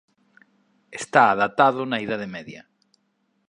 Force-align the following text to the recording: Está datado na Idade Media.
Está 0.99 1.23
datado 1.41 1.81
na 1.87 1.97
Idade 2.05 2.27
Media. 2.35 2.61